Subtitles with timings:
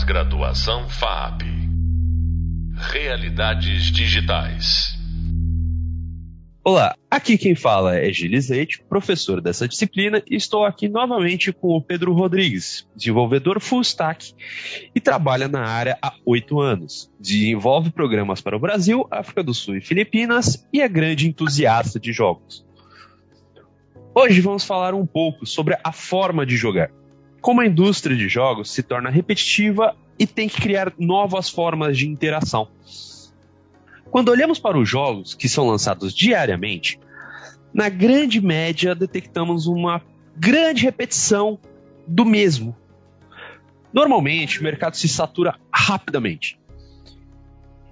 [0.00, 1.42] Pós-graduação FAP.
[2.74, 4.98] Realidades digitais.
[6.64, 11.76] Olá, aqui quem fala é Gilles Leite, professor dessa disciplina, e estou aqui novamente com
[11.76, 14.32] o Pedro Rodrigues, desenvolvedor full stack
[14.94, 17.10] e trabalha na área há oito anos.
[17.20, 22.10] Desenvolve programas para o Brasil, África do Sul e Filipinas e é grande entusiasta de
[22.10, 22.64] jogos.
[24.14, 26.90] Hoje vamos falar um pouco sobre a forma de jogar.
[27.40, 32.06] Como a indústria de jogos se torna repetitiva e tem que criar novas formas de
[32.06, 32.68] interação.
[34.10, 36.98] Quando olhamos para os jogos que são lançados diariamente,
[37.72, 40.02] na grande média detectamos uma
[40.36, 41.58] grande repetição
[42.06, 42.76] do mesmo.
[43.92, 46.58] Normalmente, o mercado se satura rapidamente.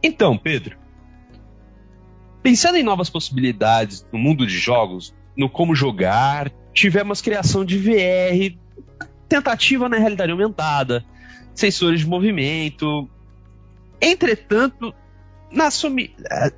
[0.02, 0.76] Então, Pedro,
[2.42, 8.56] pensando em novas possibilidades no mundo de jogos, no como jogar, tivemos criação de VR,
[9.28, 11.04] tentativa na realidade aumentada,
[11.54, 13.08] sensores de movimento.
[14.00, 14.94] Entretanto,
[15.50, 15.90] na sua,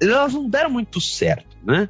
[0.00, 1.88] elas não deram muito certo, né?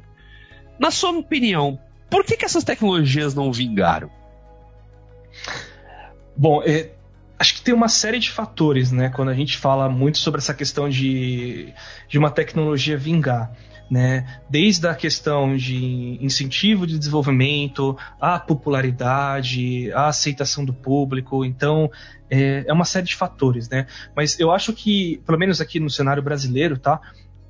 [0.79, 4.09] Na sua opinião, por que, que essas tecnologias não vingaram?
[6.35, 6.91] Bom, é,
[7.37, 9.09] acho que tem uma série de fatores, né?
[9.09, 11.73] Quando a gente fala muito sobre essa questão de,
[12.07, 13.51] de uma tecnologia vingar.
[13.91, 14.39] Né?
[14.49, 21.43] Desde a questão de incentivo de desenvolvimento, a popularidade, a aceitação do público.
[21.43, 21.91] Então,
[22.29, 23.87] é, é uma série de fatores, né?
[24.15, 27.01] Mas eu acho que, pelo menos aqui no cenário brasileiro, tá?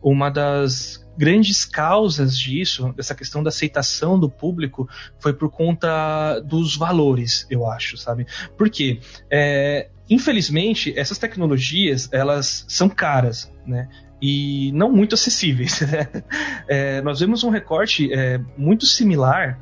[0.01, 4.89] Uma das grandes causas disso, dessa questão da aceitação do público,
[5.19, 8.25] foi por conta dos valores, eu acho, sabe?
[8.57, 13.87] Porque, é, infelizmente, essas tecnologias, elas são caras, né?
[14.21, 15.81] E não muito acessíveis.
[15.91, 16.23] Né?
[16.67, 19.59] É, nós vemos um recorte é, muito similar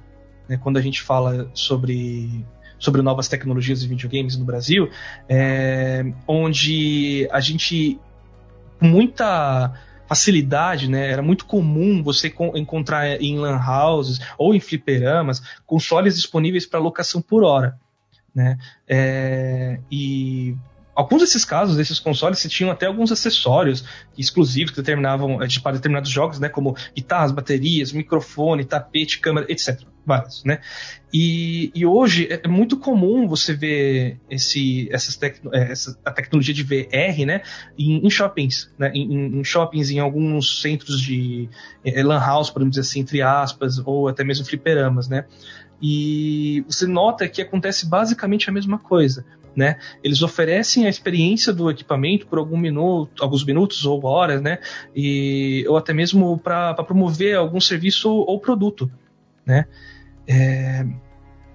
[0.47, 2.45] né, quando a gente fala sobre
[2.79, 4.89] sobre novas tecnologias de videogames no Brasil,
[5.27, 7.99] é, onde a gente,
[8.79, 9.73] com muita
[10.07, 11.11] facilidade, né?
[11.11, 17.21] Era muito comum você encontrar em lan houses ou em fliperamas consoles disponíveis para locação
[17.21, 17.77] por hora,
[18.33, 18.57] né?
[18.87, 20.55] É, e
[20.99, 23.85] alguns desses casos, desses consoles, se tinham até alguns acessórios
[24.17, 29.81] exclusivos que determinavam de, para determinados jogos, né, como guitarras, baterias, microfone, tapete, câmera, etc.
[30.05, 30.59] Vários, né?
[31.13, 36.11] E, e hoje é, é muito comum você ver esse, essas tec, é, essa, a
[36.11, 37.43] tecnologia de VR, né,
[37.77, 41.47] em, em shoppings, né, em, em, shoppings, em alguns centros de
[41.85, 45.25] é, lan house, podemos dizer assim, entre aspas, ou até mesmo fliperamas, né?
[45.81, 49.25] E você nota que acontece basicamente a mesma coisa
[49.59, 49.75] né?
[50.01, 54.59] Eles oferecem a experiência do equipamento por algum minuto, alguns minutos ou horas, né?
[54.95, 58.89] E, ou até mesmo para promover algum serviço ou produto,
[59.45, 59.65] né?
[60.25, 60.85] É,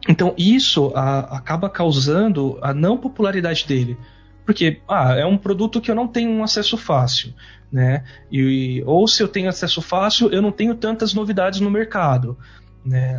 [0.07, 3.97] então isso a, acaba causando a não popularidade dele.
[4.45, 7.33] Porque, ah, é um produto que eu não tenho um acesso fácil,
[7.73, 8.05] né?
[8.31, 12.37] E, ou se eu tenho acesso fácil, eu não tenho tantas novidades no mercado,
[12.85, 13.19] né?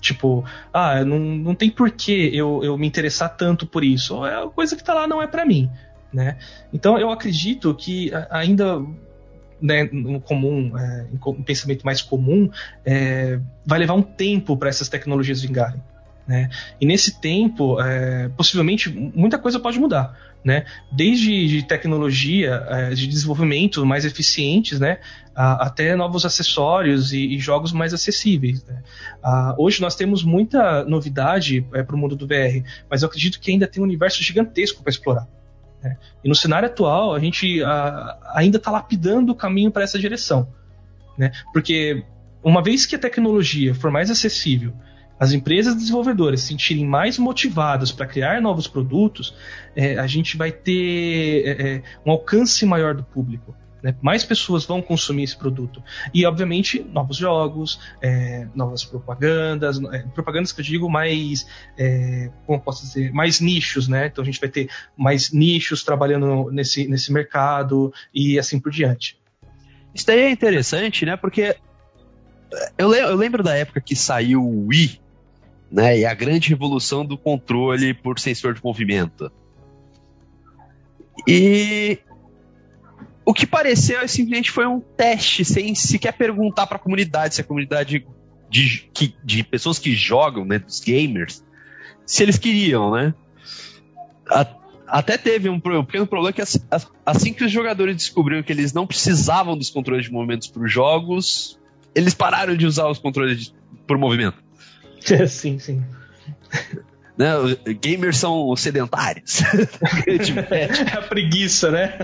[0.00, 4.24] Tipo, ah, não, não tem porquê eu, eu me interessar tanto por isso.
[4.24, 5.70] É a coisa que tá lá não é para mim,
[6.12, 6.38] né?
[6.72, 8.80] Então eu acredito que ainda
[9.60, 11.06] né, no comum, é,
[11.44, 12.50] pensamento mais comum,
[12.84, 15.82] é, vai levar um tempo para essas tecnologias vingarem.
[16.28, 16.50] Né?
[16.78, 20.14] E nesse tempo, é, possivelmente, muita coisa pode mudar.
[20.44, 20.66] Né?
[20.92, 24.98] Desde de tecnologia, é, de desenvolvimento mais eficientes, né?
[25.34, 28.62] A, até novos acessórios e, e, jogos mais acessíveis.
[28.64, 28.82] Né?
[29.22, 33.40] A, hoje nós temos muita novidade é, para o mundo do VR, mas eu acredito
[33.40, 35.26] que ainda tem um universo gigantesco para explorar.
[35.82, 35.96] Né?
[36.22, 40.48] E no cenário atual, a gente a, ainda está lapidando o caminho para essa direção.
[41.16, 41.32] Né?
[41.52, 42.04] Porque
[42.42, 44.72] uma vez que a tecnologia for mais acessível
[45.18, 49.34] as empresas desenvolvedoras se sentirem mais motivadas para criar novos produtos,
[49.74, 53.54] é, a gente vai ter é, é, um alcance maior do público.
[53.82, 53.94] Né?
[54.00, 55.82] Mais pessoas vão consumir esse produto.
[56.12, 61.46] E, obviamente, novos jogos, é, novas propagandas, é, propagandas que eu digo mais,
[61.76, 64.06] é, como posso dizer, mais nichos, né?
[64.06, 69.18] Então a gente vai ter mais nichos trabalhando nesse, nesse mercado e assim por diante.
[69.94, 71.16] Isso daí é interessante, né?
[71.16, 71.56] Porque
[72.76, 75.00] eu, eu lembro da época que saiu o Wii,
[75.70, 75.98] né?
[75.98, 79.30] E a grande revolução do controle por sensor de movimento.
[81.26, 81.98] E
[83.24, 87.40] o que pareceu é simplesmente foi um teste, sem sequer perguntar para a comunidade, se
[87.40, 88.06] a comunidade
[88.48, 88.90] de,
[89.22, 91.44] de, pessoas que jogam, né, dos gamers,
[92.06, 93.12] se eles queriam, né?
[94.86, 98.86] Até teve um, um, pequeno problema que assim que os jogadores descobriram que eles não
[98.86, 101.58] precisavam dos controles de movimentos para os jogos,
[101.94, 103.54] eles pararam de usar os controles de,
[103.86, 104.47] por movimento.
[105.28, 105.84] sim, sim.
[107.16, 107.28] Né?
[107.80, 109.42] Gamers são sedentários.
[110.50, 111.98] é a preguiça, né?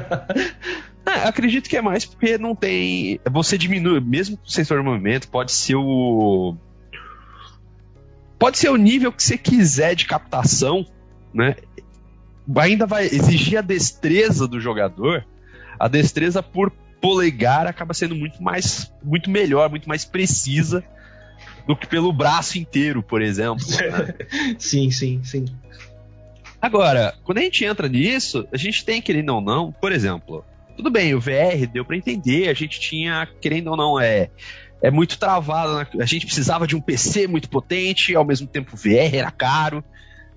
[1.07, 3.21] É, acredito que é mais porque não tem.
[3.31, 6.57] Você diminui, mesmo com o sensor de movimento, pode ser o.
[8.39, 10.85] Pode ser o nível que você quiser de captação,
[11.33, 11.57] né?
[12.57, 15.25] Ainda vai exigir a destreza do jogador.
[15.79, 16.71] A destreza por
[17.01, 20.83] polegar acaba sendo muito mais, muito melhor, muito mais precisa
[21.67, 23.65] do que pelo braço inteiro, por exemplo.
[23.69, 24.55] Né?
[24.59, 25.45] sim, sim, sim.
[26.61, 30.45] Agora, quando a gente entra nisso, a gente tem, querendo ou não, por exemplo,
[30.77, 34.31] tudo bem, o VR deu para entender, a gente tinha, querendo ou não, é,
[34.83, 35.87] é muito travado, né?
[36.01, 39.85] a gente precisava de um PC muito potente, ao mesmo tempo o VR era caro,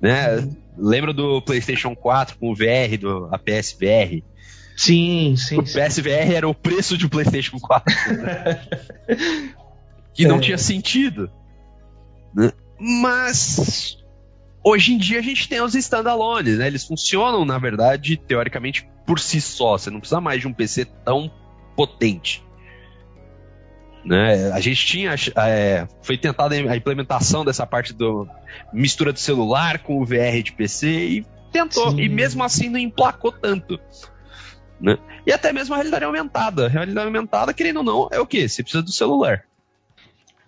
[0.02, 0.36] né?
[0.38, 0.56] Uhum.
[0.78, 4.22] Lembra do PlayStation 4 com o VR, do, a PSVR?
[4.76, 5.58] Sim, sim.
[5.58, 7.96] O PSVR era o preço de um PlayStation 4.
[8.14, 8.62] Né?
[10.18, 10.40] que não é.
[10.40, 11.30] tinha sentido.
[12.34, 12.52] Né?
[12.80, 13.98] Mas
[14.64, 16.68] hoje em dia a gente tem os standalones, né?
[16.68, 19.78] Eles funcionam, na verdade, teoricamente por si só.
[19.78, 21.32] Você não precisa mais de um PC tão
[21.76, 22.44] potente.
[24.04, 24.52] Né?
[24.52, 25.14] A gente tinha.
[25.36, 28.28] É, foi tentada a implementação dessa parte do
[28.74, 31.92] mistura do celular com o VR de PC e tentou.
[31.92, 32.02] Sim.
[32.02, 33.80] E mesmo assim não emplacou tanto.
[34.82, 34.98] Né?
[35.26, 36.66] E até mesmo a realidade aumentada.
[36.66, 38.48] A realidade aumentada, querendo ou não, é o que?
[38.48, 39.44] Você precisa do celular.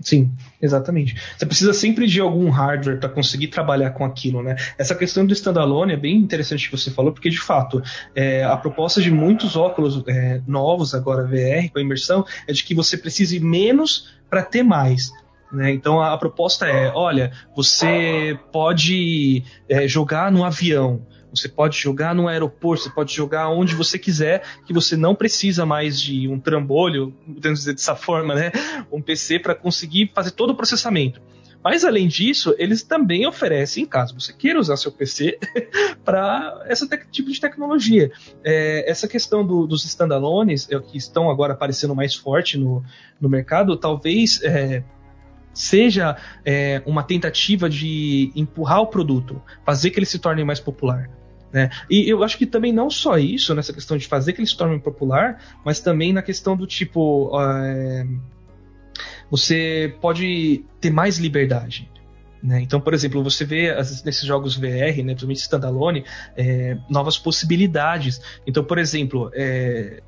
[0.01, 0.31] Sim,
[0.61, 1.15] exatamente.
[1.37, 4.55] Você precisa sempre de algum hardware para conseguir trabalhar com aquilo, né?
[4.77, 7.81] Essa questão do standalone é bem interessante que você falou, porque de fato
[8.15, 12.73] é, a proposta de muitos óculos é, novos agora VR com imersão é de que
[12.73, 15.11] você precise menos para ter mais.
[15.51, 15.71] Né?
[15.71, 21.05] Então a, a, proposta é, olha, você pode é, jogar no avião.
[21.31, 25.65] Você pode jogar no aeroporto, você pode jogar onde você quiser, que você não precisa
[25.65, 28.51] mais de um trambolho, podemos dizer dessa forma, né?
[28.91, 31.21] Um PC para conseguir fazer todo o processamento.
[31.63, 35.37] Mas além disso, eles também oferecem, caso você queira usar seu PC,
[36.05, 38.11] para esse tipo de tecnologia.
[38.43, 42.81] É, essa questão do, dos standalones, é, que estão agora aparecendo mais forte no,
[43.19, 44.83] no mercado, talvez é,
[45.53, 46.15] seja
[46.45, 51.09] é, uma tentativa de empurrar o produto, fazer que ele se torne mais popular.
[51.51, 51.69] Né?
[51.89, 54.55] E eu acho que também não só isso, nessa questão de fazer que ele se
[54.55, 57.31] torne popular, mas também na questão do tipo.
[57.41, 58.05] É,
[59.29, 61.89] você pode ter mais liberdade.
[62.41, 62.61] Né?
[62.61, 66.05] Então, por exemplo, você vê nesses jogos VR, né, principalmente standalone,
[66.37, 68.21] é, novas possibilidades.
[68.47, 70.01] Então, por exemplo, é,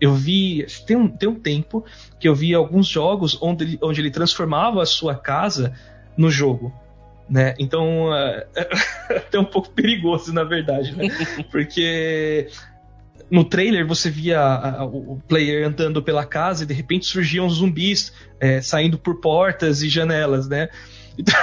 [0.00, 0.66] eu vi.
[0.86, 1.84] Tem um, tem um tempo
[2.18, 5.72] que eu vi alguns jogos onde onde ele transformava a sua casa
[6.16, 6.72] no jogo.
[7.30, 7.54] Né?
[7.60, 8.68] Então é, é
[9.16, 11.06] até um pouco perigoso, na verdade, né?
[11.52, 12.48] Porque
[13.30, 17.48] no trailer você via a, a, o player andando pela casa e de repente surgiam
[17.48, 20.68] zumbis é, saindo por portas e janelas, né?
[21.18, 21.34] Então,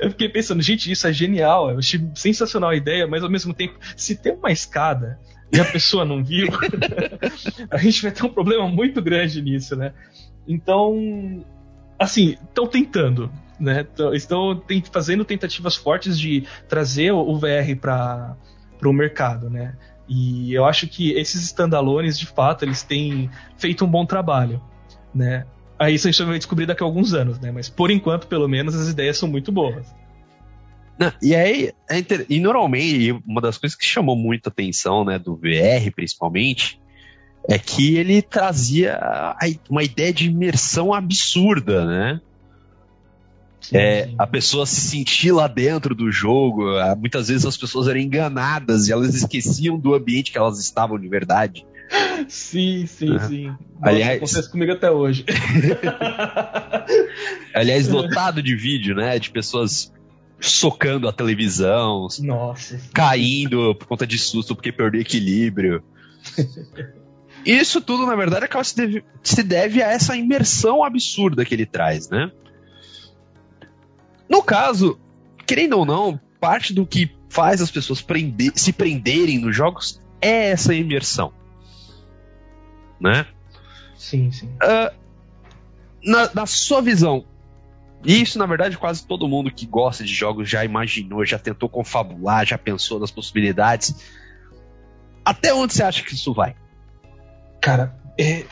[0.00, 3.54] eu fiquei pensando, gente, isso é genial, eu achei sensacional a ideia, mas ao mesmo
[3.54, 5.20] tempo, se tem uma escada
[5.52, 6.48] e a pessoa não viu,
[7.70, 9.92] a gente vai ter um problema muito grande nisso, né?
[10.48, 11.44] Então,
[11.96, 13.86] assim, estão tentando, né?
[14.12, 14.62] Estão
[14.92, 18.36] fazendo tentativas fortes de trazer o VR para
[18.84, 19.76] o mercado, né?
[20.08, 24.60] E eu acho que esses standalones, de fato, eles têm feito um bom trabalho,
[25.14, 25.44] né?
[25.78, 27.52] Aí isso a gente vai descobrir daqui a alguns anos, né?
[27.52, 29.86] Mas por enquanto, pelo menos, as ideias são muito boas.
[30.98, 32.26] Não, e aí, é inter...
[32.28, 36.80] e normalmente, uma das coisas que chamou muita atenção, né, do VR principalmente,
[37.48, 38.98] é que ele trazia
[39.70, 42.20] uma ideia de imersão absurda, né?
[43.60, 44.14] Sim, é, sim.
[44.18, 46.64] A pessoa se sentir lá dentro do jogo,
[46.96, 51.08] muitas vezes as pessoas eram enganadas e elas esqueciam do ambiente que elas estavam de
[51.08, 51.66] verdade.
[52.28, 53.18] Sim, sim, uhum.
[53.20, 53.46] sim.
[53.46, 55.24] Nossa, Aliás, acontece comigo até hoje.
[57.54, 59.18] Aliás, lotado de vídeo, né?
[59.18, 59.92] De pessoas
[60.40, 62.80] socando a televisão, Nossa.
[62.92, 65.82] caindo por conta de susto porque perdeu equilíbrio.
[67.44, 71.66] Isso tudo, na verdade, acaba se deve, se deve a essa imersão absurda que ele
[71.66, 72.30] traz, né?
[74.28, 74.98] No caso,
[75.46, 80.50] querendo ou não, parte do que faz as pessoas prender, se prenderem nos jogos é
[80.50, 81.32] essa imersão.
[83.00, 83.26] Né?
[83.96, 84.46] Sim, sim.
[84.62, 84.94] Uh,
[86.04, 87.24] na, na sua visão,
[88.04, 91.68] e isso, na verdade, quase todo mundo que gosta de jogos já imaginou, já tentou
[91.68, 93.94] confabular, já pensou nas possibilidades.
[95.24, 96.54] Até onde você acha que isso vai?
[97.60, 98.44] Cara, é,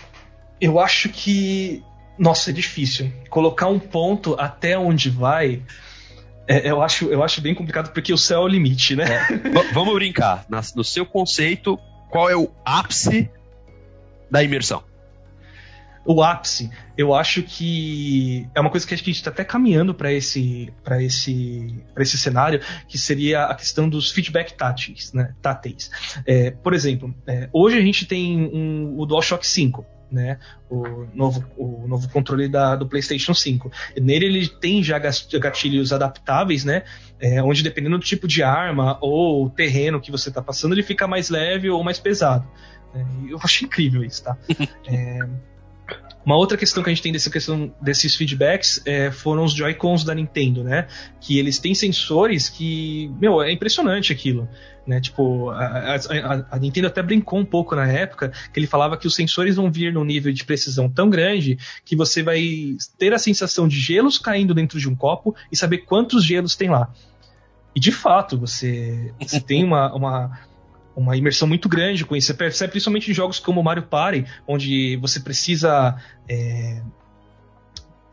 [0.61, 1.83] eu acho que.
[2.19, 3.13] Nossa, é difícil.
[3.29, 5.63] Colocar um ponto até onde vai.
[6.49, 9.05] É, eu, acho, eu acho bem complicado porque o céu é o limite, né?
[9.05, 9.51] É.
[9.75, 10.47] Vamos brincar.
[10.75, 11.79] no seu conceito,
[12.11, 13.31] qual é o ápice
[14.31, 14.83] da imersão?
[16.07, 20.13] o ápice, eu acho que é uma coisa que a gente está até caminhando para
[20.13, 25.35] esse, para esse, para esse cenário, que seria a questão dos feedback táteis, né?
[25.43, 25.91] táteis.
[26.25, 30.39] É, por exemplo, é, hoje a gente tem um, o DualShock 5, né?
[30.69, 33.71] O novo, o novo controle da, do PlayStation 5.
[34.01, 36.83] Nele ele tem já gatilhos adaptáveis, né?
[37.19, 41.07] É, onde dependendo do tipo de arma ou terreno que você está passando, ele fica
[41.07, 42.47] mais leve ou mais pesado.
[42.95, 44.37] É, eu acho incrível isso, tá?
[44.87, 45.19] É,
[46.27, 50.03] uma outra questão que a gente tem dessa questão desses feedbacks é, foram os Joy-Cons
[50.03, 50.89] da Nintendo, né?
[51.21, 54.49] Que eles têm sensores que, meu, é impressionante aquilo.
[54.85, 55.01] Né?
[55.01, 59.07] Tipo, a, a, a, Nintendo até brincou um pouco na época que ele falava que
[59.07, 63.19] os sensores vão vir num nível de precisão tão grande que você vai ter a
[63.19, 66.93] sensação de gelos caindo dentro de um copo e saber quantos gelos tem lá.
[67.73, 70.41] E de fato, você, você tem uma, uma
[70.97, 72.29] uma imersão muito grande com isso.
[72.29, 75.97] Você percebe principalmente em jogos como Mario Party, onde você precisa
[76.29, 76.81] é,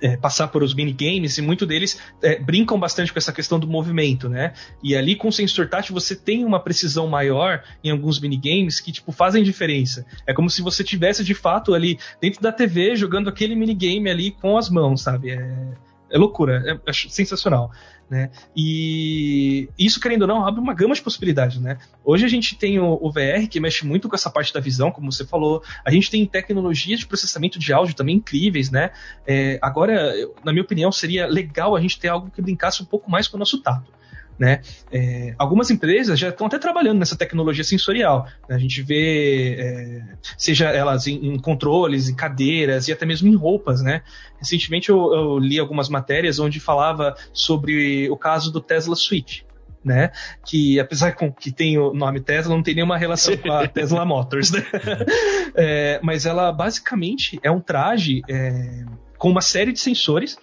[0.03, 3.65] é, passar por os minigames, e muitos deles é, brincam bastante com essa questão do
[3.65, 4.53] movimento, né?
[4.83, 8.91] E ali com o sensor tátil você tem uma precisão maior em alguns minigames que,
[8.91, 10.05] tipo, fazem diferença.
[10.27, 14.31] É como se você tivesse, de fato, ali dentro da TV jogando aquele minigame ali
[14.31, 15.31] com as mãos, sabe?
[15.31, 15.73] É,
[16.11, 17.71] é loucura, é sensacional.
[18.09, 18.29] Né?
[18.55, 21.59] E isso, querendo ou não, abre uma gama de possibilidades.
[21.59, 21.77] Né?
[22.03, 25.11] Hoje a gente tem o, VR, que mexe muito com essa parte da visão, como
[25.11, 25.63] você falou.
[25.83, 28.69] A gente tem tecnologias de processamento de áudio também incríveis.
[28.69, 28.91] Né?
[29.25, 33.09] É, agora, na minha opinião, seria legal a gente ter algo que brincasse um pouco
[33.09, 33.91] mais com o nosso tato.
[34.37, 34.61] Né?
[34.91, 38.27] É, algumas empresas já estão até trabalhando nessa tecnologia sensorial.
[38.49, 38.55] Né?
[38.55, 40.03] A gente vê, é,
[40.37, 43.81] seja elas em, em, controles, em cadeiras e até mesmo em roupas.
[43.81, 44.01] Né?
[44.37, 49.41] Recentemente eu, eu, li algumas matérias onde falava sobre o caso do Tesla Switch.
[49.83, 50.11] Né?
[50.45, 54.05] Que apesar com que tem o nome Tesla, não tem nenhuma relação com a Tesla
[54.05, 54.65] Motors, né?
[55.55, 58.85] é, mas ela basicamente é um traje é,
[59.17, 60.37] com uma série de sensores,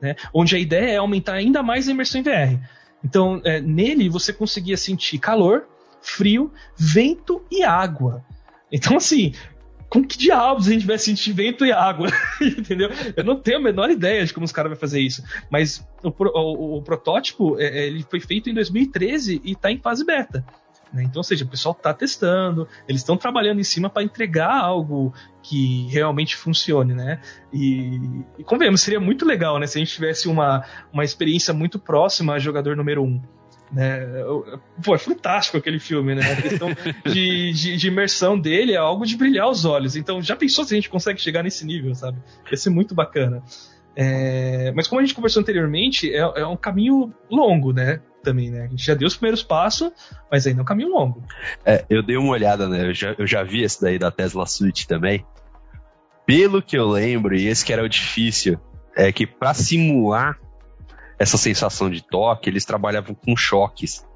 [0.00, 0.14] né?
[0.32, 2.60] Onde a ideia é aumentar ainda mais a imersão em VR.
[3.04, 5.66] Então, é, nele você conseguia sentir calor,
[6.00, 8.24] frio, vento e água.
[8.72, 9.32] Então, assim,
[9.88, 12.08] como que diabos a gente vai sentir vento e água?
[12.40, 12.90] Entendeu?
[13.14, 15.22] Eu não tenho a menor ideia de como os caras vão fazer isso.
[15.50, 19.78] Mas o, o, o protótipo é, é, ele foi feito em 2013 e está em
[19.78, 20.44] fase beta.
[20.94, 21.02] Né?
[21.02, 25.12] Então, ou seja, o pessoal está testando, eles estão trabalhando em cima para entregar algo
[25.42, 27.20] que realmente funcione, né?
[27.52, 28.00] E,
[28.38, 29.66] e convenhamos, seria muito legal, né?
[29.66, 33.20] Se a gente tivesse uma, uma experiência muito próxima a jogador número um.
[33.72, 34.06] Né?
[34.84, 36.22] Pô, é fantástico aquele filme, né?
[36.30, 36.68] A questão
[37.04, 39.96] de, de, de, imersão dele é algo de brilhar os olhos.
[39.96, 42.18] Então, já pensou se a gente consegue chegar nesse nível, sabe?
[42.48, 43.42] Ia ser muito bacana.
[43.96, 48.00] É, mas como a gente conversou anteriormente, é, é, um caminho longo, né?
[48.24, 48.64] Também, né?
[48.64, 49.92] A gente já deu os primeiros passos,
[50.30, 51.22] mas ainda é um caminho longo.
[51.64, 52.88] É, eu dei uma olhada, né?
[52.88, 55.24] Eu já, eu já vi esse daí da Tesla Switch também.
[56.26, 58.58] Pelo que eu lembro, e esse que era o difícil,
[58.96, 60.38] é que para simular
[61.18, 64.06] essa sensação de toque, eles trabalhavam com choques.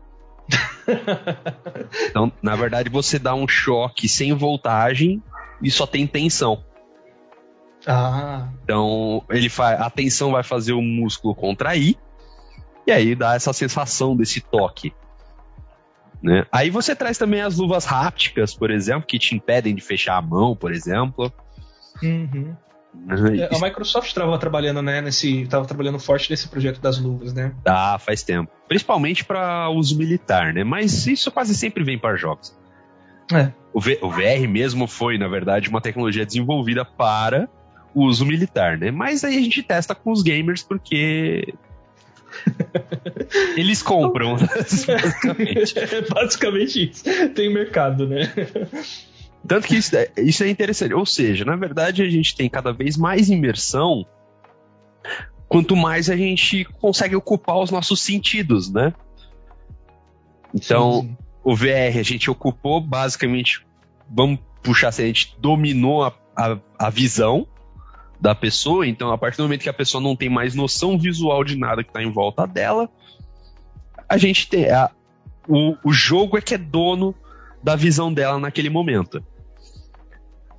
[2.08, 5.22] então, na verdade, você dá um choque sem voltagem
[5.62, 6.64] e só tem tensão.
[7.86, 8.48] Ah.
[8.64, 11.96] Então, ele faz, a tensão vai fazer o músculo contrair
[12.88, 14.94] e aí dá essa sensação desse toque.
[16.22, 16.46] Né?
[16.50, 20.22] Aí você traz também as luvas hápticas, por exemplo, que te impedem de fechar a
[20.22, 21.30] mão, por exemplo.
[22.02, 22.56] Uhum.
[22.94, 23.40] Né?
[23.40, 27.54] É, a Microsoft estava trabalhando, né, nesse, estava trabalhando forte nesse projeto das luvas, né?
[27.66, 28.50] Ah, faz tempo.
[28.66, 30.64] Principalmente para uso militar, né?
[30.64, 32.56] Mas isso quase sempre vem para jogos.
[33.30, 33.52] É.
[33.74, 37.50] O, v, o VR mesmo foi, na verdade, uma tecnologia desenvolvida para
[37.94, 38.90] uso militar, né?
[38.90, 41.54] Mas aí a gente testa com os gamers porque
[43.56, 45.74] eles compram, basicamente.
[45.78, 47.04] É basicamente isso.
[47.34, 48.32] Tem mercado, né?
[49.46, 50.94] Tanto que isso é, isso é interessante.
[50.94, 54.06] Ou seja, na verdade, a gente tem cada vez mais imersão
[55.48, 58.92] quanto mais a gente consegue ocupar os nossos sentidos, né?
[60.54, 61.16] Então, sim, sim.
[61.42, 63.66] o VR a gente ocupou basicamente,
[64.10, 67.46] vamos puxar se a gente dominou a, a, a visão,
[68.20, 68.86] da pessoa.
[68.86, 71.82] Então, a partir do momento que a pessoa não tem mais noção visual de nada
[71.82, 72.88] que está em volta dela,
[74.08, 74.70] a gente tem.
[74.70, 74.90] A,
[75.46, 77.14] o, o jogo é que é dono
[77.62, 79.24] da visão dela naquele momento.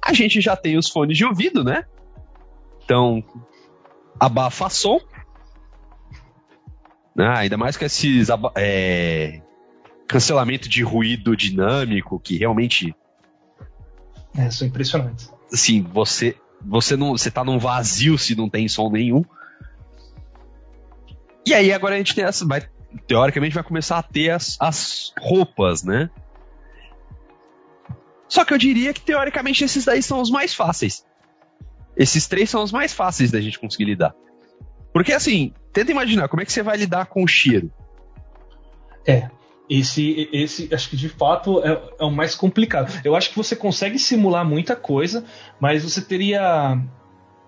[0.02, 1.86] A gente já tem os fones de ouvido, né?
[2.84, 3.24] Então,
[4.20, 5.00] abafa som.
[7.16, 7.28] Né?
[7.38, 9.42] Ainda mais com esses é,
[10.08, 12.96] cancelamento de ruído dinâmico, que realmente.
[14.36, 15.32] É, são impressionantes.
[15.52, 19.24] Assim, você você não, você tá num vazio se não tem som nenhum.
[21.46, 22.68] E aí agora a gente tem essa, vai,
[23.08, 26.10] teoricamente vai começar a ter as, as roupas, né?
[28.28, 31.04] Só que eu diria que teoricamente esses daí são os mais fáceis.
[31.98, 34.14] Esses três são os mais fáceis da gente conseguir lidar.
[34.94, 37.72] Porque assim, tenta imaginar como é que você vai lidar com o cheiro.
[39.08, 39.30] É.
[39.70, 42.92] Esse, esse acho que de fato é, é o mais complicado.
[43.04, 45.24] Eu acho que você consegue simular muita coisa,
[45.60, 46.82] mas você teria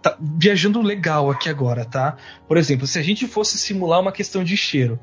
[0.01, 2.17] tá viajando legal aqui agora, tá?
[2.47, 4.99] Por exemplo, se a gente fosse simular uma questão de cheiro,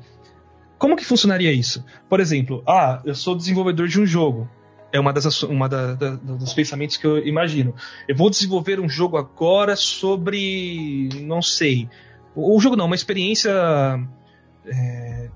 [0.77, 1.83] como que funcionaria isso?
[2.07, 4.49] Por exemplo, ah, eu sou desenvolvedor de um jogo.
[4.91, 7.75] É uma das uma da, da, dos pensamentos que eu imagino.
[8.07, 11.87] Eu vou desenvolver um jogo agora sobre, não sei,
[12.35, 13.51] o jogo não, uma experiência
[14.65, 15.29] é,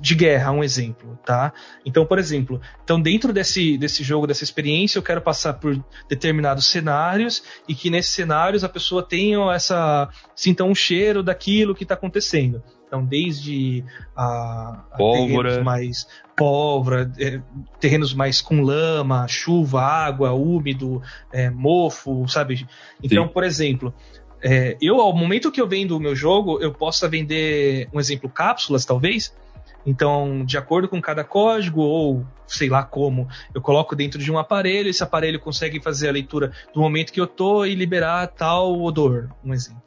[0.00, 1.52] de guerra, um exemplo, tá?
[1.84, 6.66] Então, por exemplo, então dentro desse, desse jogo, dessa experiência, eu quero passar por determinados
[6.66, 11.94] cenários e que nesses cenários a pessoa tenha essa sinta um cheiro daquilo que está
[11.94, 12.62] acontecendo.
[12.86, 13.84] Então, desde
[14.16, 15.62] a, a pólvora.
[15.62, 17.40] mais pólvora, é,
[17.78, 22.66] terrenos mais com lama, chuva, água, úmido, é, mofo, sabe?
[23.02, 23.32] Então, Sim.
[23.32, 23.92] por exemplo,
[24.42, 28.30] é, eu, ao momento que eu vendo o meu jogo, eu posso vender, um exemplo,
[28.30, 29.34] cápsulas, talvez.
[29.88, 34.38] Então, de acordo com cada código, ou sei lá como, eu coloco dentro de um
[34.38, 38.78] aparelho, esse aparelho consegue fazer a leitura do momento que eu tô e liberar tal
[38.82, 39.82] odor, um exemplo.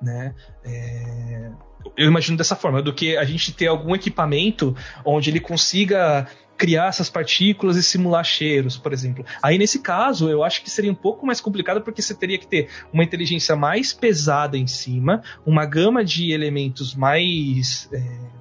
[0.00, 0.32] Né?
[0.64, 1.50] É,
[1.96, 6.86] eu imagino dessa forma, do que a gente ter algum equipamento onde ele consiga criar
[6.86, 9.26] essas partículas e simular cheiros, por exemplo.
[9.42, 12.46] Aí nesse caso, eu acho que seria um pouco mais complicado porque você teria que
[12.46, 18.38] ter uma inteligência mais pesada em cima, uma gama de elementos mais é,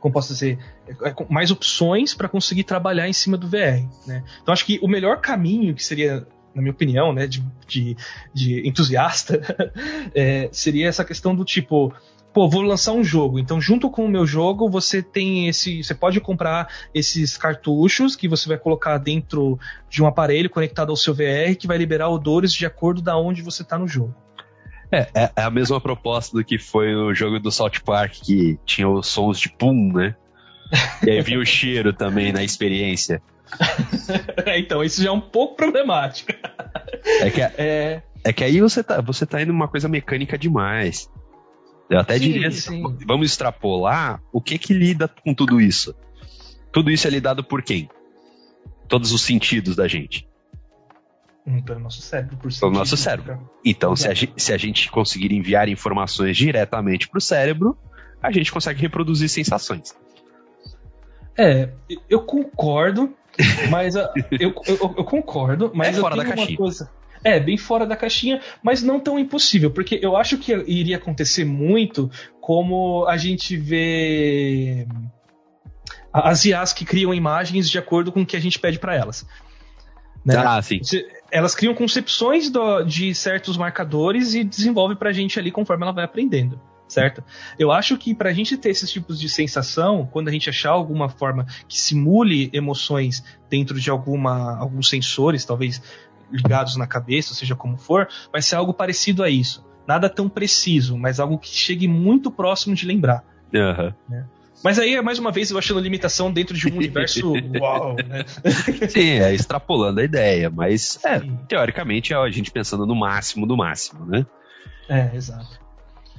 [0.00, 3.86] como posso dizer, é, mais opções para conseguir trabalhar em cima do VR.
[4.06, 4.24] Né?
[4.42, 7.96] Então acho que o melhor caminho que seria na minha opinião, né, de, de,
[8.34, 9.40] de entusiasta,
[10.12, 11.94] é, seria essa questão do tipo,
[12.32, 13.38] pô, vou lançar um jogo.
[13.38, 15.82] Então, junto com o meu jogo, você tem esse.
[15.82, 20.96] Você pode comprar esses cartuchos que você vai colocar dentro de um aparelho conectado ao
[20.96, 24.14] seu VR que vai liberar odores de acordo da onde você está no jogo.
[24.92, 28.58] É, é, é a mesma proposta do que foi o jogo do Salt Park, que
[28.64, 30.16] tinha os sons de pum, né?
[31.06, 33.22] E aí vinha o cheiro também na experiência.
[34.56, 36.32] então, isso já é um pouco problemático.
[37.20, 38.02] É que, é...
[38.24, 41.10] é que aí você tá, você tá indo numa coisa mecânica demais.
[41.88, 42.82] Eu até sim, diria, sim.
[43.04, 45.94] vamos extrapolar o que que lida com tudo isso.
[46.72, 47.88] Tudo isso é lidado por quem?
[48.88, 50.28] Todos os sentidos da gente.
[51.64, 53.50] Pelo nosso cérebro, por Pelo nosso cérebro.
[53.64, 57.76] Então, se a, gente, se a gente conseguir enviar informações diretamente para o cérebro,
[58.22, 59.94] a gente consegue reproduzir sensações.
[61.36, 61.70] É,
[62.08, 63.14] eu concordo,
[63.70, 66.56] mas eu, eu, eu, concordo, mas é fora da caixinha.
[66.56, 66.90] Coisa,
[67.24, 71.44] é, bem fora da caixinha, mas não tão impossível, porque eu acho que iria acontecer
[71.44, 74.86] muito como a gente vê
[76.12, 79.26] as IAs que criam imagens de acordo com o que a gente pede para elas.
[80.24, 80.34] Né?
[80.36, 80.80] Ah, sim.
[81.30, 86.04] Elas criam concepções do, de certos marcadores e desenvolve pra gente ali conforme ela vai
[86.04, 87.22] aprendendo certo?
[87.58, 90.70] Eu acho que para a gente ter esses tipos de sensação, quando a gente achar
[90.70, 95.80] alguma forma que simule emoções dentro de alguma, alguns sensores, talvez
[96.30, 99.64] ligados na cabeça, seja como for, vai ser algo parecido a isso.
[99.86, 103.24] Nada tão preciso, mas algo que chegue muito próximo de lembrar.
[103.52, 103.92] Uhum.
[104.08, 104.26] Né?
[104.62, 108.24] Mas aí, mais uma vez, eu achando limitação dentro de um universo uau, né?
[108.88, 113.56] Sim, é extrapolando a ideia, mas é, teoricamente é a gente pensando no máximo do
[113.56, 114.26] máximo, né?
[114.88, 115.60] É, exato.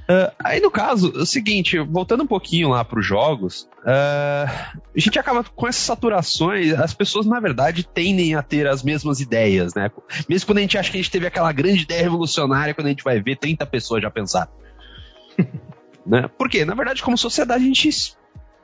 [0.02, 4.46] Uh, aí no caso, é o seguinte, voltando um pouquinho lá para os jogos, uh,
[4.46, 9.20] a gente acaba com essas saturações, as pessoas na verdade tendem a ter as mesmas
[9.20, 9.90] ideias, né?
[10.28, 12.90] Mesmo quando a gente acha que a gente teve aquela grande ideia revolucionária, quando a
[12.90, 14.50] gente vai ver 30 pessoas já pensar.
[16.04, 16.28] né?
[16.36, 18.16] Porque, na verdade, como sociedade, a gente,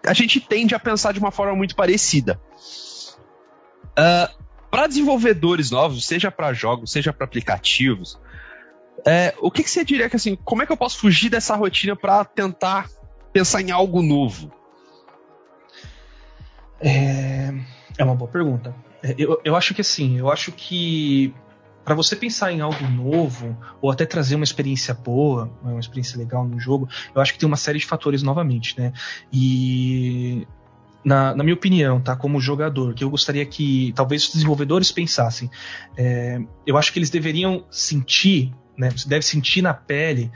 [0.06, 2.40] a gente tende a pensar de uma forma muito parecida.
[3.90, 4.30] Uh, ah,
[4.70, 8.18] para desenvolvedores novos, seja para jogos, seja para aplicativos,
[9.06, 11.54] é, o que, que, você diria que assim, como é que eu posso fugir dessa
[11.54, 12.88] rotina para tentar
[13.32, 14.52] pensar em algo novo?
[16.80, 17.52] É,
[17.96, 18.74] é uma boa pergunta.
[19.02, 21.34] É, eu, eu acho que assim, eu acho que
[21.88, 26.46] para você pensar em algo novo ou até trazer uma experiência boa, uma experiência legal
[26.46, 28.92] no jogo, eu acho que tem uma série de fatores novamente, né?
[29.32, 30.46] E
[31.02, 35.50] na, na, minha opinião, tá, como jogador, que eu gostaria que talvez os desenvolvedores pensassem,
[35.96, 38.90] é, eu acho que eles deveriam sentir né?
[38.90, 40.30] Você deve sentir na pele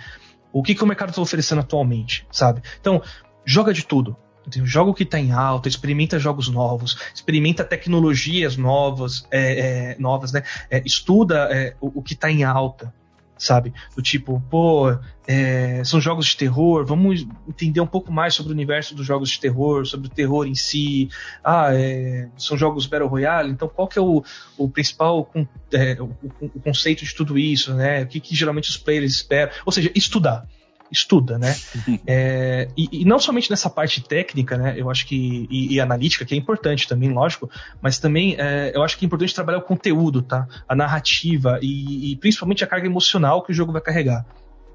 [0.52, 2.60] o que, que o mercado está oferecendo atualmente, sabe?
[2.80, 3.00] Então,
[3.44, 4.16] joga de tudo.
[4.64, 10.33] Joga o que está em alta, experimenta jogos novos, experimenta tecnologias novas, é, é, novas,
[10.33, 10.42] né?
[10.70, 12.92] É, estuda é, o, o, que está em alta,
[13.38, 13.72] sabe?
[13.94, 18.55] Do tipo, pô, é, são jogos de terror, vamos entender um pouco mais sobre o
[18.55, 21.09] universo dos jogos de terror, sobre o terror em si.
[21.44, 24.24] Ah, é, são jogos Battle Royale, então qual que é o,
[24.59, 28.02] o principal o, o, conceito de tudo isso, né?
[28.02, 29.52] O que, que geralmente os players esperam?
[29.64, 30.46] Ou seja, estudar
[30.92, 31.57] estuda, né?
[32.07, 34.74] é, e, e, não somente nessa parte técnica, né?
[34.76, 37.50] Eu acho que e, e analítica que é importante também, lógico,
[37.81, 40.46] mas também é, eu acho que é importante trabalhar o conteúdo, tá?
[40.68, 44.26] A narrativa e, e principalmente a carga emocional que o jogo vai carregar,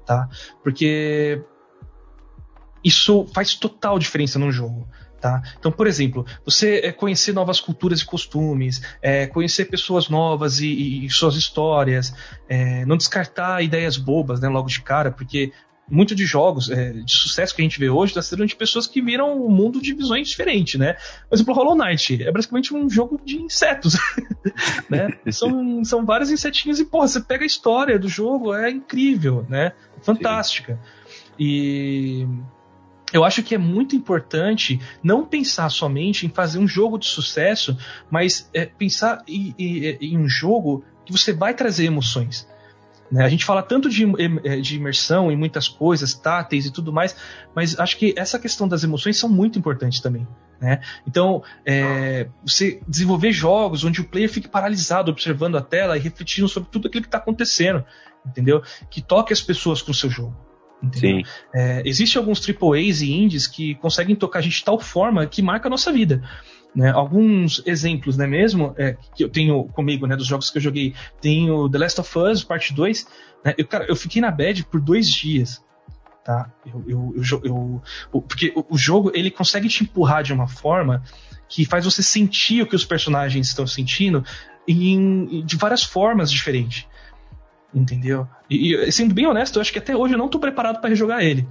[0.04, 0.28] tá?
[0.62, 1.42] Porque
[2.84, 4.88] isso faz total diferença num jogo.
[5.20, 5.42] Tá?
[5.58, 11.04] Então, por exemplo, você é, conhecer novas culturas e costumes, é, conhecer pessoas novas e,
[11.04, 12.14] e suas histórias,
[12.48, 15.52] é, não descartar ideias bobas né, logo de cara, porque
[15.90, 18.86] muito de jogos é, de sucesso que a gente vê hoje está sendo de pessoas
[18.86, 20.94] que viram o mundo de visões diferentes, né?
[21.28, 23.96] Por exemplo, Hollow Knight é basicamente um jogo de insetos,
[24.88, 25.18] né?
[25.30, 29.72] São, são vários insetinhos e, porra, você pega a história do jogo, é incrível, né?
[30.02, 30.78] Fantástica.
[31.06, 31.18] Sim.
[31.38, 32.26] E
[33.12, 37.76] eu acho que é muito importante não pensar somente em fazer um jogo de sucesso,
[38.10, 42.46] mas é, pensar em, em, em um jogo que você vai trazer emoções.
[43.10, 43.24] Né?
[43.24, 47.16] A gente fala tanto de, eh, de imersão em muitas coisas, táteis e tudo mais,
[47.54, 50.26] mas acho que essa questão das emoções são muito importantes também.
[50.60, 50.80] Né?
[51.06, 56.48] Então, é, você desenvolver jogos onde o player fique paralisado observando a tela e refletindo
[56.48, 57.84] sobre tudo aquilo que está acontecendo,
[58.26, 58.62] entendeu?
[58.90, 60.36] Que toque as pessoas com o seu jogo.
[60.82, 61.24] Entendeu?
[61.24, 61.30] Sim.
[61.54, 65.42] É, Existem alguns AAAs e indies que conseguem tocar a gente de tal forma que
[65.42, 66.22] marca a nossa vida.
[66.74, 66.90] Né?
[66.90, 70.94] Alguns exemplos, né, mesmo, é, que eu tenho comigo, né, dos jogos que eu joguei,
[71.20, 73.06] tem o The Last of Us, parte 2,
[73.44, 75.62] né, eu, cara, eu fiquei na bad por dois dias,
[76.28, 76.52] tá?
[76.66, 81.02] Eu, eu, eu, eu porque o, o, jogo, ele consegue te empurrar de uma forma
[81.48, 84.22] que faz você sentir o que os personagens estão sentindo
[84.66, 86.86] em, de várias formas diferentes,
[87.74, 88.28] entendeu?
[88.50, 90.90] E, e, sendo bem honesto, eu acho que até hoje eu não tô preparado para
[90.90, 91.48] rejogar ele.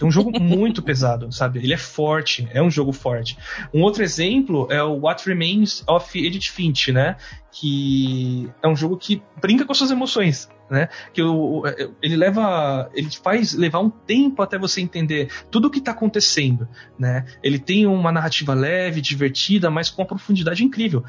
[0.00, 1.58] É um jogo muito pesado, sabe?
[1.60, 3.36] Ele é forte, é um jogo forte.
[3.72, 7.16] Um outro exemplo é o What Remains of Edith Finch, né?
[7.50, 10.88] Que é um jogo que brinca com as suas emoções, né?
[11.12, 11.62] Que o,
[12.02, 16.68] ele leva, ele faz levar um tempo até você entender tudo o que está acontecendo,
[16.98, 17.24] né?
[17.42, 21.02] Ele tem uma narrativa leve, divertida, mas com uma profundidade incrível,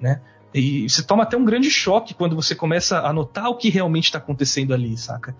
[0.00, 0.20] né?
[0.54, 4.04] E você toma até um grande choque quando você começa a notar o que realmente
[4.04, 5.34] está acontecendo ali, saca?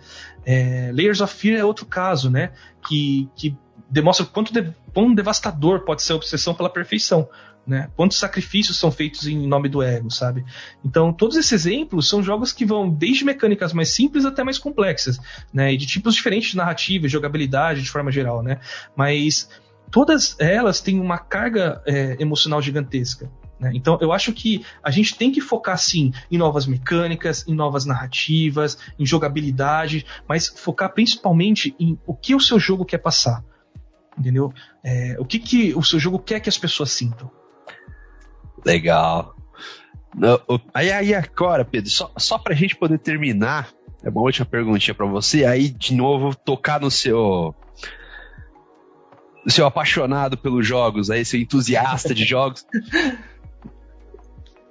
[0.45, 2.53] É, Layers of Fear é outro caso, né?
[2.87, 3.57] Que, que
[3.89, 7.29] demonstra quanto de, quão devastador pode ser a obsessão pela perfeição.
[7.67, 7.89] Né?
[7.97, 10.45] Quantos sacrifícios são feitos em nome do ego, sabe?
[10.85, 15.19] Então, todos esses exemplos são jogos que vão desde mecânicas mais simples até mais complexas,
[15.53, 15.73] né?
[15.73, 18.61] E de tipos diferentes de narrativa jogabilidade de forma geral, né?
[18.95, 19.49] Mas
[19.91, 23.31] todas elas têm uma carga é, emocional gigantesca.
[23.59, 23.71] Né?
[23.75, 27.85] Então, eu acho que a gente tem que focar sim em novas mecânicas, em novas
[27.85, 33.45] narrativas, em jogabilidade, mas focar principalmente em o que o seu jogo quer passar.
[34.19, 34.53] Entendeu?
[34.83, 37.31] É, o que, que o seu jogo quer que as pessoas sintam.
[38.65, 39.35] Legal.
[40.15, 40.41] Não,
[40.73, 43.71] aí, aí agora, Pedro, só, só pra gente poder terminar,
[44.03, 47.55] é uma última perguntinha para você, aí de novo tocar no seu
[49.49, 52.65] seu apaixonado pelos jogos, aí seu entusiasta de jogos.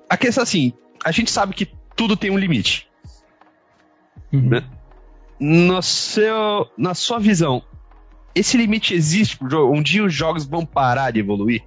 [0.09, 2.87] A questão é assim, a gente sabe que tudo tem um limite.
[4.31, 4.49] Uhum.
[4.49, 4.63] Né?
[5.39, 7.63] No seu, na sua visão,
[8.35, 9.75] esse limite existe pro jogo?
[9.75, 11.63] Um dia os jogos vão parar de evoluir?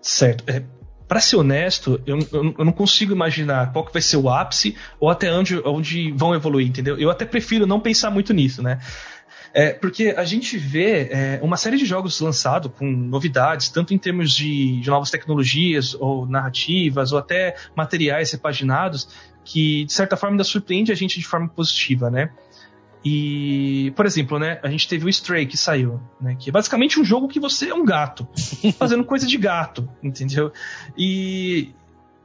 [0.00, 0.44] Certo.
[0.46, 0.62] É,
[1.08, 4.76] para ser honesto, eu, eu, eu, não consigo imaginar qual que vai ser o ápice
[5.00, 6.98] ou até onde, onde vão evoluir, entendeu?
[6.98, 8.78] Eu até prefiro não pensar muito nisso, né?
[9.52, 13.98] É, porque a gente vê é, uma série de jogos lançados com novidades, tanto em
[13.98, 19.08] termos de, de, novas tecnologias, ou narrativas, ou até materiais repaginados,
[19.44, 22.30] que de certa forma ainda surpreende a gente de forma positiva, né?
[23.04, 26.98] E, por exemplo, né, a gente teve o Stray que saiu, né, que é basicamente
[26.98, 28.26] um jogo que você é um gato,
[28.76, 30.52] fazendo coisa de gato, entendeu?
[30.96, 31.72] E,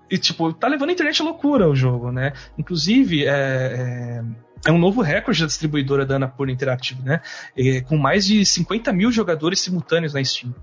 [0.09, 2.33] e, tipo, tá levando a internet à loucura o jogo, né?
[2.57, 4.23] Inclusive, é, é,
[4.65, 7.21] é um novo recorde da distribuidora da Annapurna Interactive, né?
[7.57, 10.53] É, com mais de 50 mil jogadores simultâneos na Steam,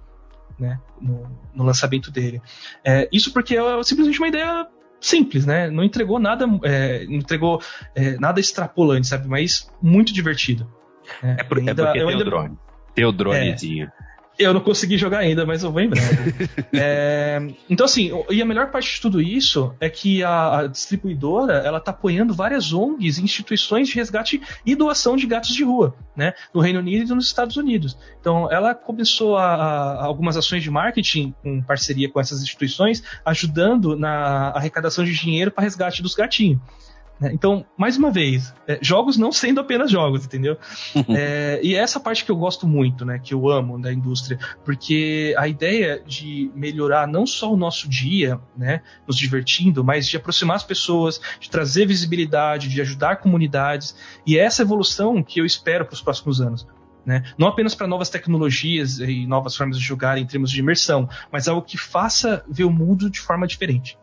[0.59, 0.79] né?
[1.01, 2.41] No, no lançamento dele.
[2.85, 4.67] É, isso porque é simplesmente uma ideia
[5.01, 5.71] simples, né?
[5.71, 7.61] Não entregou nada, é, não entregou
[7.95, 9.29] é, nada extrapolante, sabe?
[9.29, 10.71] Mas muito divertido.
[11.23, 11.37] Né?
[11.39, 12.23] É, por, ainda, é porque tem ainda...
[12.23, 12.59] o drone.
[12.95, 13.87] Tem o dronezinho.
[13.87, 14.10] É,
[14.40, 16.48] eu não consegui jogar ainda, mas eu vou em breve.
[16.72, 21.55] é, então, assim, e a melhor parte de tudo isso é que a, a, distribuidora
[21.59, 25.94] ela tá apoiando várias ONGs e instituições de resgate e doação de gatos de rua,
[26.16, 26.33] né?
[26.55, 27.96] No Reino Unido e nos Estados Unidos.
[28.18, 33.96] Então, ela começou a, a, algumas ações de marketing em parceria com essas instituições, ajudando
[33.96, 36.61] na arrecadação de dinheiro para resgate dos gatinhos.
[37.21, 37.31] Né?
[37.35, 40.57] Então, mais uma vez, é, jogos não sendo apenas jogos, entendeu?
[40.95, 41.05] Uhum.
[41.15, 43.19] é, e é essa parte que eu gosto muito, né?
[43.19, 48.41] Que eu amo da indústria, porque a ideia de melhorar não só o nosso dia,
[48.57, 48.81] né?
[49.07, 53.95] Nos divertindo, mas de aproximar as pessoas, de trazer visibilidade, de ajudar comunidades,
[54.27, 56.67] e é essa evolução que eu espero para os próximos anos.
[57.05, 57.25] Né?
[57.39, 61.49] Não apenas para novas tecnologias e novas formas de jogar em termos de imersão, mas
[61.49, 63.99] algo que faça ver o mundo de forma diferente.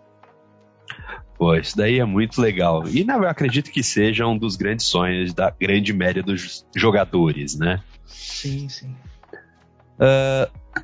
[1.37, 2.87] Pô, isso daí é muito legal.
[2.87, 7.81] E eu acredito que seja um dos grandes sonhos da grande média dos jogadores, né?
[8.05, 8.95] Sim, sim.
[9.99, 10.81] Uh,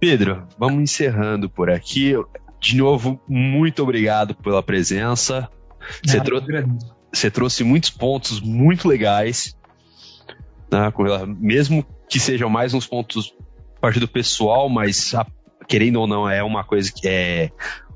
[0.00, 2.14] Pedro, vamos encerrando por aqui.
[2.60, 5.48] De novo, muito obrigado pela presença.
[6.04, 6.42] Você, trou
[7.12, 9.56] você trouxe muitos pontos muito legais.
[10.70, 10.92] Né,
[11.38, 13.34] mesmo que sejam mais uns pontos
[13.80, 15.14] partido pessoal, mas
[15.68, 17.50] querendo ou não, é uma coisa que é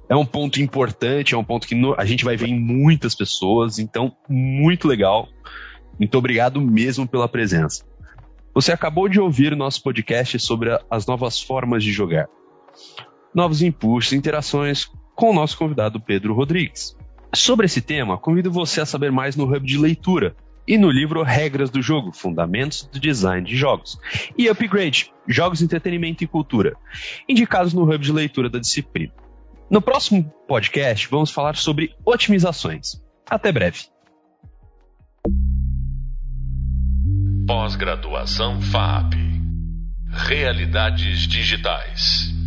[0.09, 3.15] é um ponto importante, é um ponto que no, a gente vai ver em muitas
[3.15, 5.29] pessoas, então muito legal.
[5.99, 7.85] Muito obrigado mesmo pela presença.
[8.55, 12.29] Você acabou de ouvir nosso podcast sobre a, as novas formas de jogar.
[13.35, 16.97] Novos impulsos e interações com o nosso convidado Pedro Rodrigues.
[17.35, 20.37] Sobre esse tema, convido você a saber mais no Hub de Leitura
[20.67, 23.99] e no livro Regras do Jogo, Fundamentos do Design de Jogos,
[24.37, 26.77] e Upgrade, Jogos, Entretenimento e Cultura,
[27.29, 29.13] indicados no Hub de Leitura da disciplina.
[29.73, 33.03] No próximo podcast, vamos falar sobre otimizações.
[33.25, 33.87] Até breve.
[37.47, 39.15] Pós-graduação FAP
[40.11, 42.42] Realidades Digitais.